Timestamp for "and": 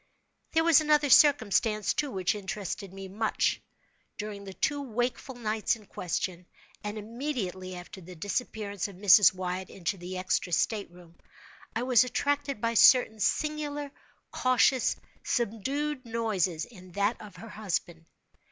6.83-6.97